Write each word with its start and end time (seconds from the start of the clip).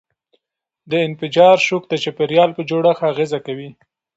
د 0.89 0.91
انفجار 1.07 1.57
شوک 1.67 1.83
د 1.89 1.93
چاپیریال 2.03 2.49
په 2.57 2.61
جوړښت 2.69 3.01
اغېزه 3.11 3.39
کوي. 3.45 3.69